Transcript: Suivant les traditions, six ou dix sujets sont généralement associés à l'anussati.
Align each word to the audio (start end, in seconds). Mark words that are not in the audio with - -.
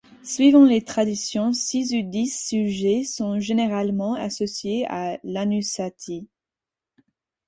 Suivant 0.23 0.65
les 0.65 0.81
traditions, 0.83 1.53
six 1.53 1.93
ou 1.93 2.01
dix 2.01 2.25
sujets 2.35 3.03
sont 3.03 3.39
généralement 3.39 4.15
associés 4.15 4.83
à 4.89 5.19
l'anussati. 5.23 6.27